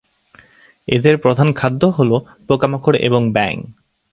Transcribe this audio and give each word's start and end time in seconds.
এদের 0.87 1.15
প্রধান 1.17 1.49
খাদ্য 1.53 1.81
হল 1.97 2.11
পোকামাকড় 2.47 2.97
এবং 2.99 3.21
ব্যাঙ। 3.31 3.55